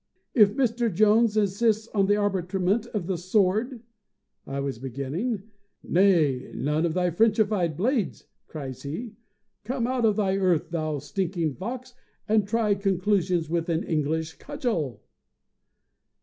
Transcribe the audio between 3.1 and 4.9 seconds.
sword..." I was